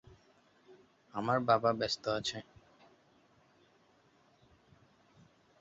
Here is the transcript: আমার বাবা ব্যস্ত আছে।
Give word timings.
আমার 1.13 1.37
বাবা 1.41 1.71
ব্যস্ত 1.73 2.03
আছে। 2.09 2.37